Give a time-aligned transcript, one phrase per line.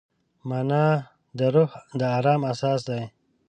[0.49, 0.85] مانا
[1.37, 3.01] د روح د ارام اساس دی.